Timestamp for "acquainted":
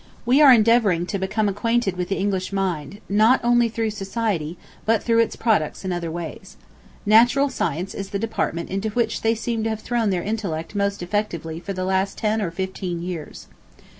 1.47-1.95